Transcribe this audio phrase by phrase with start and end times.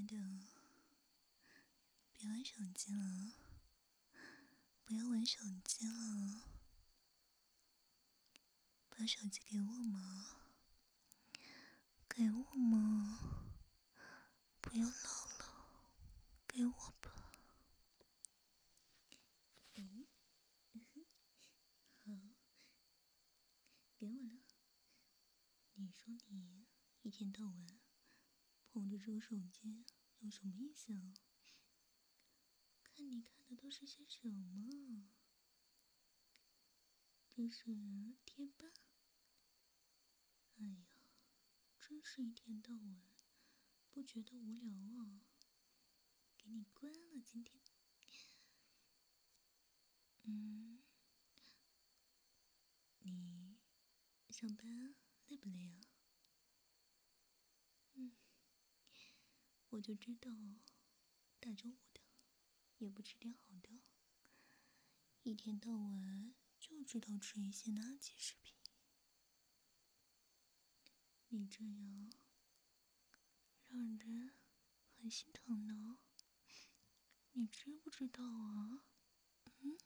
[0.00, 0.16] 爱的，
[2.14, 3.34] 别玩手机了，
[4.82, 6.40] 不要玩手机了，
[8.88, 10.38] 把手机给我嘛，
[12.08, 13.44] 给我嘛，
[14.62, 15.92] 不要闹了，
[16.48, 16.72] 给我
[17.02, 17.32] 吧。
[19.74, 20.06] 嗯，
[21.98, 22.10] 好，
[23.98, 24.40] 给我了。
[25.74, 26.66] 你说你
[27.02, 27.78] 一天到晚
[28.72, 29.84] 捧着这个手机
[30.20, 31.14] 有什么意思啊？
[32.84, 35.08] 看你看的都是些什么？
[37.28, 37.74] 这是
[38.26, 38.66] 贴吧？
[40.58, 40.86] 哎呀，
[41.78, 43.02] 真是一天到晚
[43.90, 44.68] 不觉得无聊
[45.02, 45.22] 啊！
[46.36, 47.58] 给你关了，今天。
[50.24, 50.82] 嗯，
[53.00, 53.56] 你
[54.28, 54.94] 上班
[55.28, 55.80] 累不累啊？
[57.94, 58.12] 嗯，
[59.70, 60.30] 我就知道，
[61.38, 62.00] 大中午的
[62.78, 63.68] 也不吃点好的，
[65.22, 68.56] 一天到晚就知道吃一些垃圾食品。
[71.28, 72.12] 你这样
[73.68, 74.34] 让人
[74.96, 75.98] 很心疼呢，
[77.32, 78.84] 你知不知道啊？
[79.60, 79.78] 嗯？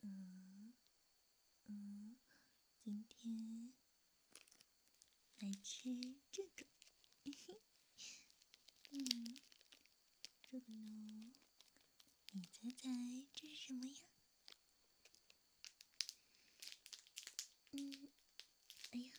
[0.00, 0.74] 嗯
[1.66, 2.16] 嗯，
[2.78, 3.74] 今天
[5.40, 6.64] 来吃这个，
[8.90, 9.36] 嗯，
[10.50, 11.32] 这个呢，
[12.32, 12.88] 你猜猜
[13.34, 13.94] 这是什么呀？
[17.72, 18.08] 嗯，
[18.92, 19.12] 哎呀，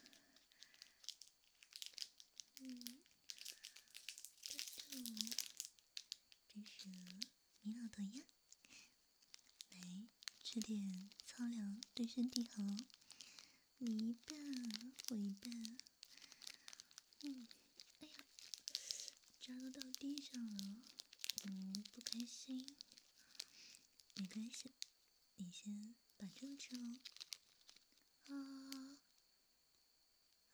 [2.60, 3.02] 嗯，
[4.44, 4.98] 这这，
[6.50, 6.90] 这是
[7.62, 8.24] 你老头呀。
[9.72, 10.08] 来
[10.44, 12.64] 吃点粗粮对身体好，
[13.78, 14.36] 你一半，
[15.10, 15.78] 我一半。
[17.24, 17.48] 嗯，
[19.50, 20.84] 扎到地上了，
[21.46, 22.78] 嗯，不开心。
[24.14, 24.76] 没关系，
[25.38, 27.00] 你先把这个吃了。
[28.28, 29.00] 啊，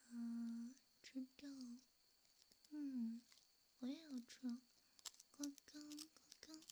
[0.07, 1.49] 啊，吃掉。
[2.71, 3.21] 嗯，
[3.79, 4.61] 我也要吃。
[5.35, 5.77] 呱呱
[6.39, 6.63] 呱呱。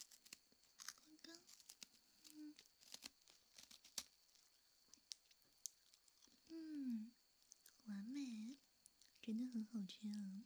[9.22, 10.44] 真的很好吃啊！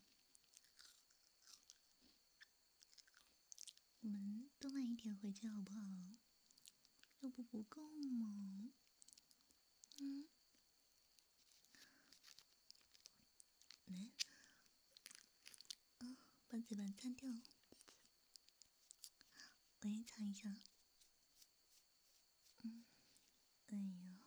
[4.02, 5.80] 我们多买一点回家好不好？
[7.22, 8.74] 要不不够吗？
[10.02, 10.28] 嗯，
[13.86, 14.12] 来，
[16.00, 16.18] 啊，
[16.50, 17.30] 把嘴巴擦掉，
[19.84, 20.54] 我也擦一下。
[22.64, 22.84] 嗯，
[23.68, 24.20] 哎呀，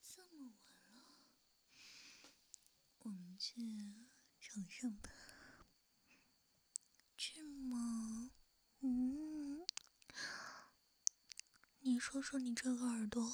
[0.00, 1.04] 这么晚了。
[3.00, 3.60] 我们去
[4.40, 5.10] 床上吧，
[7.18, 8.30] 去吗？
[8.80, 9.66] 嗯，
[11.96, 13.26] 你说说你这个耳朵，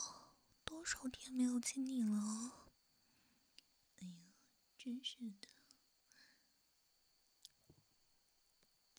[0.64, 2.68] 多少天没有亲你了？
[3.96, 4.14] 哎呀，
[4.78, 5.48] 真是的，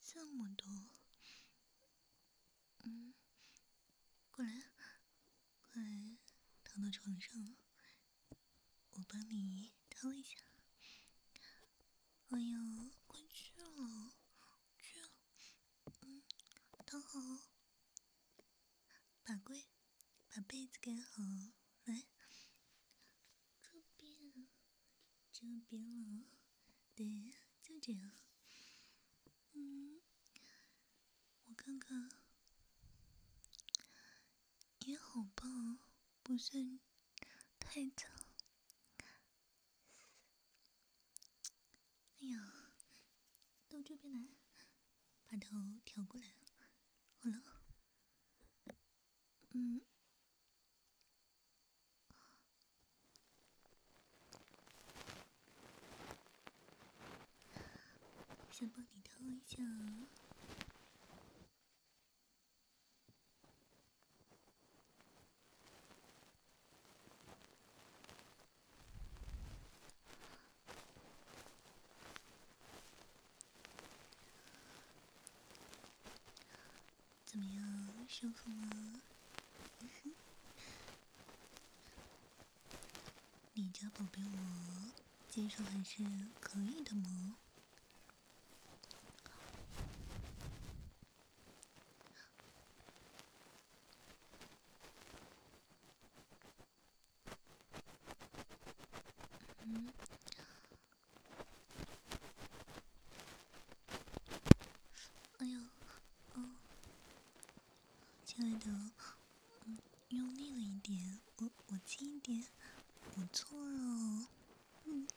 [0.03, 0.67] 这么多。
[2.79, 3.13] 嗯，
[4.31, 4.51] 过来，
[5.61, 5.81] 快
[6.65, 7.55] 躺到床上，
[8.89, 10.35] 我帮你掏一下。
[12.31, 14.11] 哎呦，快去了，
[14.77, 15.07] 去了，
[16.01, 16.21] 嗯，
[16.85, 17.19] 躺好，
[19.25, 19.65] 把柜，
[20.35, 21.21] 把被子盖好，
[21.83, 22.07] 来，
[23.61, 24.47] 这边，
[25.31, 26.25] 这边了，
[26.95, 28.11] 对，就这样，
[29.53, 30.01] 嗯，
[31.45, 32.09] 我看看，
[34.79, 35.77] 也好棒，
[36.23, 36.79] 不算
[37.59, 38.09] 太脏。
[42.21, 42.73] 哎呀，
[43.69, 44.29] 到这边来，
[45.27, 45.55] 把头
[45.85, 46.33] 调过来，
[47.19, 47.61] 好了，
[49.51, 49.81] 嗯，
[58.67, 59.57] 帮你掏一下。
[77.25, 77.63] 怎么样，
[78.07, 79.01] 舒服吗？
[83.55, 84.91] 你家宝贝我
[85.29, 86.03] 接受还是
[86.39, 87.37] 可以的吗？
[99.65, 99.87] 嗯，
[108.35, 108.65] 亲爱的，
[109.67, 109.77] 嗯，
[110.09, 112.43] 用力了一点，我我轻一点，
[113.13, 114.27] 我错了，
[114.85, 115.07] 嗯。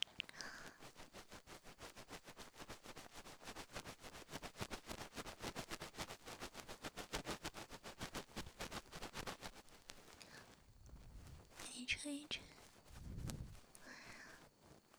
[11.57, 12.43] 给你吹吹，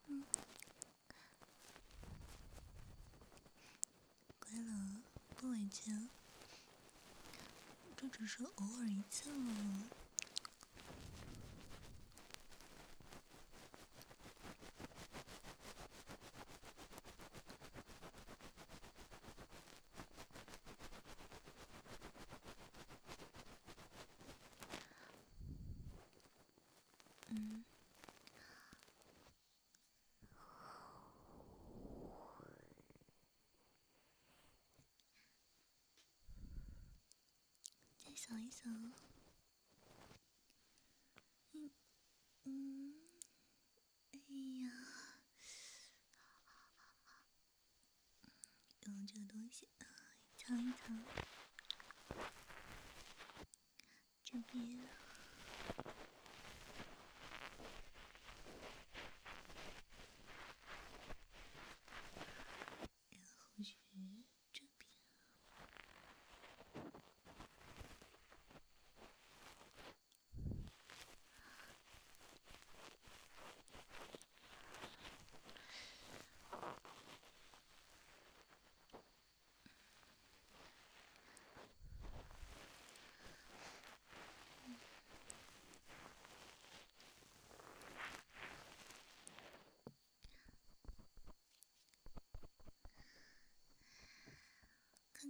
[0.08, 0.26] 嗯。
[4.40, 5.04] 乖了，
[5.36, 5.92] 不委屈。
[8.10, 9.30] 只是偶尔一次。
[27.30, 27.67] 嗯。
[38.28, 38.70] 想一想，
[41.54, 41.72] 嗯
[42.44, 42.94] 嗯，
[44.12, 44.20] 哎
[44.64, 44.70] 呀，
[48.86, 49.70] 用这个东西
[50.36, 51.06] 尝一尝，
[54.26, 54.90] 这边。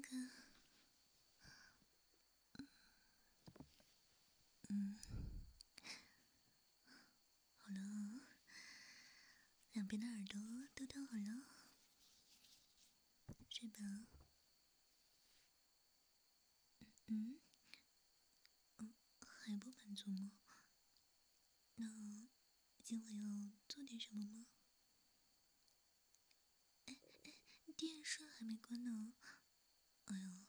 [0.01, 0.29] 看
[1.43, 2.67] 看，
[4.69, 4.97] 嗯，
[7.57, 7.79] 好了，
[9.73, 10.39] 两边的耳朵
[10.75, 11.47] 都烫好了，
[13.49, 13.77] 睡吧。
[17.07, 17.39] 嗯，
[18.77, 18.93] 嗯，
[19.25, 20.31] 还不满足吗？
[21.75, 22.27] 那
[22.83, 24.45] 今晚要做点什么吗？
[26.85, 27.33] 哎哎，
[27.75, 29.13] 电视还没关呢。
[30.07, 30.47] 哎呀，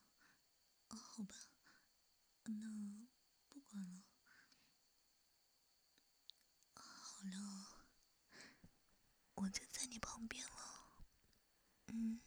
[0.88, 1.34] 啊，好吧，
[2.44, 2.52] 那
[3.48, 4.02] 不管了。
[6.74, 7.86] 好了，
[9.34, 11.06] 我就在你旁边了。
[11.88, 12.20] 嗯，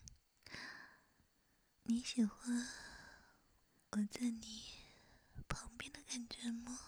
[1.83, 2.67] 你喜欢
[3.91, 4.63] 我在你
[5.47, 6.79] 旁边的感觉吗？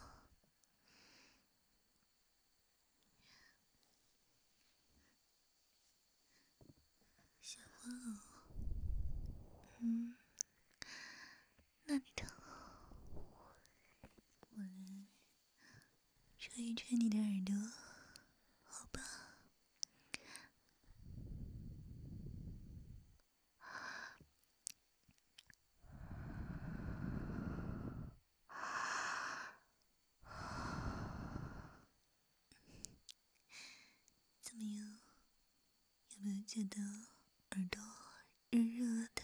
[7.41, 8.23] 喜欢啊，
[9.79, 10.15] 嗯。
[11.85, 13.55] 那你躺好，
[14.39, 14.65] 我来
[16.75, 17.53] 吹你的耳朵，
[18.63, 19.01] 好吧？
[34.41, 34.99] 怎么样？
[36.15, 36.79] 有没有觉得
[37.51, 37.81] 耳朵
[38.51, 39.21] 热热的？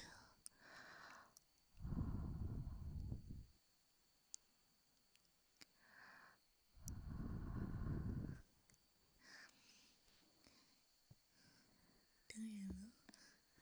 [12.27, 12.75] 当然了，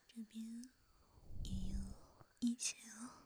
[0.08, 0.64] 这边
[1.44, 1.94] 也有
[2.40, 3.26] 一起哦。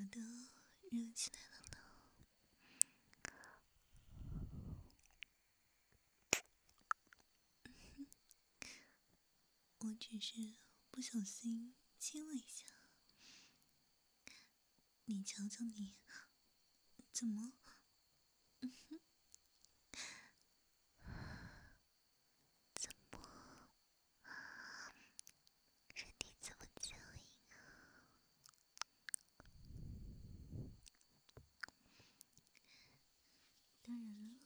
[0.00, 0.20] 我都
[0.90, 1.78] 热起来了呢。
[9.78, 10.54] 我只是
[10.92, 12.66] 不小心亲了一下，
[15.06, 15.96] 你瞧瞧你，
[17.12, 17.52] 怎么
[33.86, 34.38] 然了，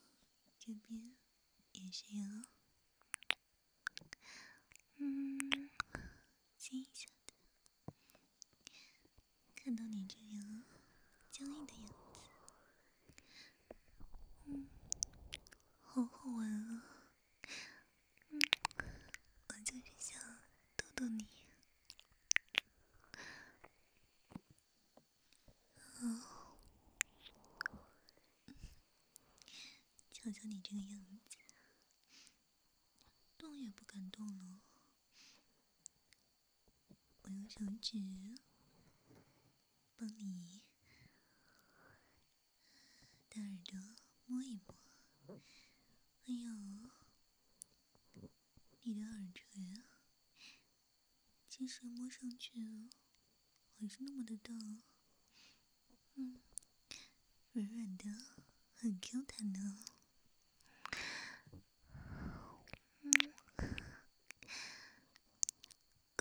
[0.59, 1.17] 这边
[1.73, 2.23] 也是要，
[4.99, 5.71] 嗯，
[6.59, 7.35] 亲一下的。
[9.55, 10.65] 看到你这样
[11.31, 11.95] 僵硬的样子，
[14.47, 14.69] 嗯，
[15.81, 16.85] 好好玩啊！
[18.31, 18.41] 嗯，
[19.49, 20.21] 我就是想
[20.77, 21.27] 逗逗你。
[26.01, 26.21] 哦，
[30.33, 31.37] 瞧瞧你这个样子，
[33.37, 34.63] 动也不敢动了。
[37.23, 37.99] 我用手指
[39.97, 40.63] 帮你
[43.29, 43.79] 的耳朵
[44.25, 44.59] 摸一
[45.27, 45.43] 摸。
[46.25, 46.91] 哎呦，
[48.83, 50.01] 你的耳垂啊，
[51.49, 52.89] 其实摸上去
[53.79, 54.55] 还是那么的大，
[56.15, 56.41] 嗯，
[57.53, 58.05] 软软的，
[58.75, 59.61] 很 Q 弹的。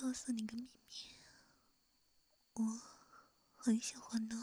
[0.01, 1.15] 告诉你个秘密，
[2.53, 2.81] 我
[3.55, 4.36] 很喜欢的。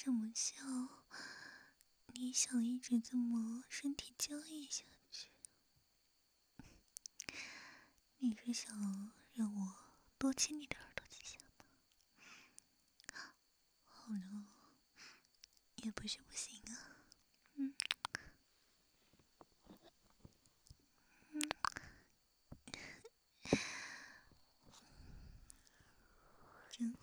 [0.00, 0.64] 这么笑，
[2.20, 5.28] 你想一直这么身体僵硬下去？
[8.18, 9.76] 你是想让我
[10.18, 11.64] 多亲你的耳朵几下吗？
[13.84, 14.48] 好了，
[15.76, 17.06] 也不是不行啊。
[17.54, 17.72] 嗯，
[21.30, 21.48] 嗯，
[26.72, 26.98] 真坏。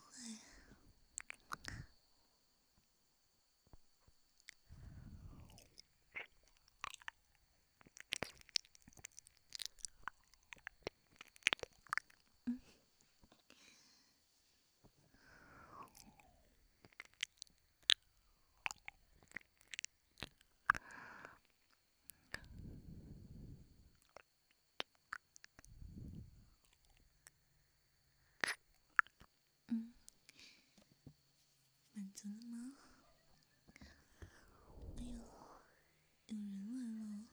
[32.16, 32.74] 怎么了吗？
[34.96, 35.12] 哎呦，
[36.28, 36.82] 有人来
[37.12, 37.28] 了！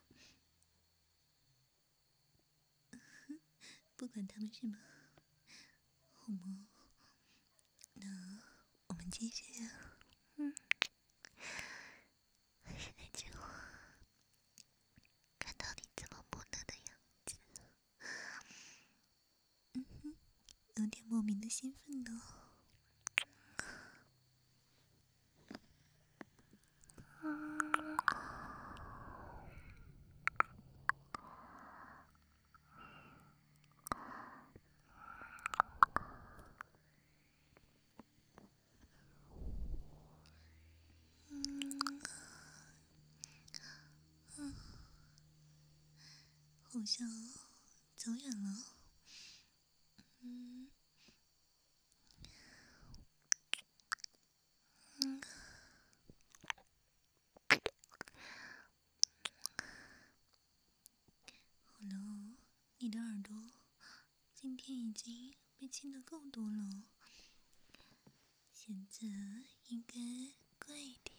[3.97, 4.77] 不管他们是吗？
[6.11, 6.67] 好吗？
[7.95, 8.43] 那
[8.89, 9.45] 我们继续。
[10.37, 10.55] 嗯，
[12.65, 13.49] 还是那句话，
[15.39, 17.37] 看到你这么木讷的样子，
[19.75, 20.17] 嗯哼，
[20.77, 22.42] 有点莫名的兴奋呢。
[46.83, 47.09] 好像
[47.95, 48.65] 走远了，
[50.19, 50.69] 嗯，
[54.97, 55.23] 嗯，
[61.67, 62.37] 好了，
[62.79, 63.53] 你的耳朵
[64.35, 66.83] 今天已经被亲的够多了，
[68.53, 69.07] 现在
[69.69, 69.95] 应该
[70.59, 71.12] 乖一点。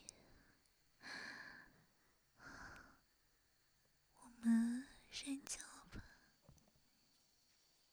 [5.15, 5.59] 睡觉
[5.91, 6.01] 吧，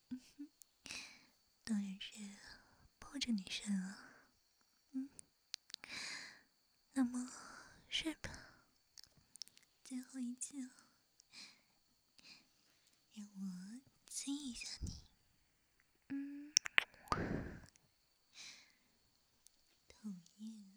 [0.09, 0.49] 嗯哼，
[1.63, 2.15] 当然是
[2.97, 3.97] 抱着你睡了，
[4.93, 5.07] 嗯，
[6.93, 7.31] 那么
[7.87, 8.31] 睡吧，
[9.83, 10.69] 最后一次了，